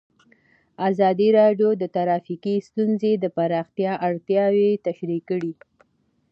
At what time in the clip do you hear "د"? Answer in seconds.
1.81-1.83, 3.19-3.25